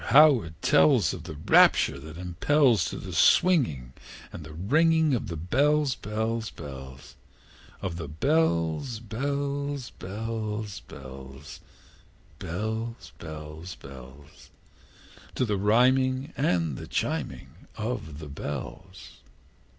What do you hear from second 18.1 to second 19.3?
the bells!